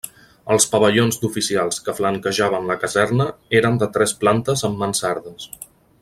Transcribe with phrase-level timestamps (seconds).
[0.53, 3.29] Els pavellons d'oficials que flanquejaven la caserna
[3.63, 5.51] eren de tres plantes amb mansardes.